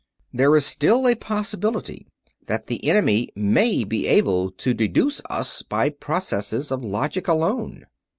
[0.33, 2.07] There is still a possibility
[2.47, 7.85] that the enemy may be able to deduce us by processes of logic alone.